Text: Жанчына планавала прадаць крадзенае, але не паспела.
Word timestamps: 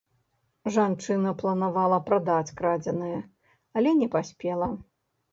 Жанчына 0.75 1.33
планавала 1.41 1.99
прадаць 2.07 2.55
крадзенае, 2.61 3.19
але 3.81 3.93
не 3.99 4.07
паспела. 4.15 4.71